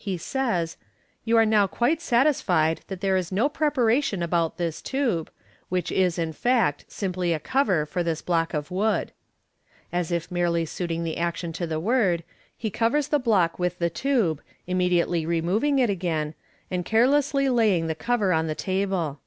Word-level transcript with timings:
he 0.00 0.16
says, 0.16 0.76
"You 1.24 1.36
are 1.38 1.44
now 1.44 1.66
quite 1.66 2.00
satisfied 2.00 2.82
that 2.86 3.00
there 3.00 3.16
is 3.16 3.32
no 3.32 3.48
preparation 3.48 4.22
about 4.22 4.56
this 4.56 4.80
tube, 4.80 5.28
which 5.70 5.90
is, 5.90 6.20
in 6.20 6.32
fact, 6.32 6.84
simply 6.86 7.32
a 7.32 7.40
cover 7.40 7.84
for 7.84 8.04
this 8.04 8.22
block 8.22 8.54
of 8.54 8.70
wood" 8.70 9.10
As 9.92 10.12
if 10.12 10.30
merely 10.30 10.64
suiting 10.66 11.02
the 11.02 11.16
action 11.18 11.52
to 11.54 11.66
the 11.66 11.80
word, 11.80 12.22
he 12.56 12.70
covers 12.70 13.08
tht 13.08 13.24
olock 13.24 13.58
with 13.58 13.80
the 13.80 13.90
tube, 13.90 14.40
immediately 14.68 15.26
removing 15.26 15.80
it 15.80 15.90
again, 15.90 16.34
and 16.70 16.84
carelessly 16.84 17.48
laying 17.48 17.88
the 17.88 17.96
cover 17.96 18.32
on 18.32 18.46
the 18.46 18.54
table. 18.54 19.18